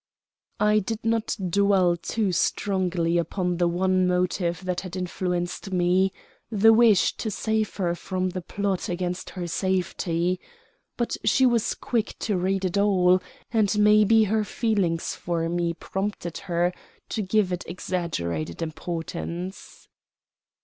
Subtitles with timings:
[0.59, 6.11] I did not dwell too strongly upon the one motive that had influenced me
[6.49, 10.39] the wish to save her from the plot against her safety.
[10.97, 16.39] But she was quick to read it all; and maybe her feelings for me prompted
[16.49, 16.73] her
[17.09, 19.87] to give it exaggerated importance.